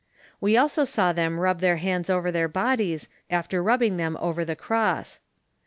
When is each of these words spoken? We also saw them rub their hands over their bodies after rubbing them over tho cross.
We 0.39 0.57
also 0.57 0.83
saw 0.83 1.13
them 1.13 1.39
rub 1.39 1.59
their 1.59 1.77
hands 1.77 2.09
over 2.09 2.31
their 2.31 2.47
bodies 2.47 3.07
after 3.29 3.61
rubbing 3.61 3.97
them 3.97 4.17
over 4.19 4.43
tho 4.43 4.55
cross. 4.55 5.19